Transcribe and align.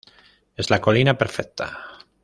Es 0.55 0.71
la 0.71 0.81
colina 0.81 1.15
perfecta. 1.15 1.99